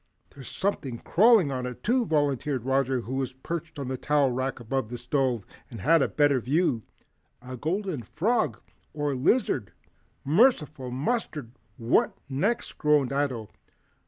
"There's 0.31 0.47
something 0.49 0.97
crawling 0.97 1.51
on 1.51 1.67
it, 1.67 1.83
too," 1.83 2.07
volunteered 2.07 2.65
Roger, 2.65 3.01
who 3.01 3.17
was 3.17 3.33
perched 3.33 3.77
on 3.77 3.87
the 3.87 3.99
towel 3.99 4.31
rack 4.31 4.59
above 4.59 4.89
the 4.89 4.97
stove, 4.97 5.45
and 5.69 5.79
had 5.81 6.01
a 6.01 6.07
better 6.07 6.39
view, 6.39 6.81
"a 7.39 7.55
golden 7.55 8.01
frog 8.01 8.59
or 8.95 9.11
a 9.11 9.15
lizard." 9.15 9.73
"Merciful 10.25 10.89
mustard! 10.89 11.51
What 11.77 12.17
next?" 12.27 12.79
groaned 12.79 13.13
Ato. 13.13 13.51